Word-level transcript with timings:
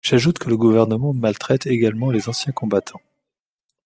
J’ajoute 0.03 0.39
que 0.39 0.49
le 0.49 0.57
Gouvernement 0.57 1.13
maltraite 1.13 1.67
également 1.67 2.09
les 2.09 2.27
anciens 2.27 2.51
combattants. 2.53 3.03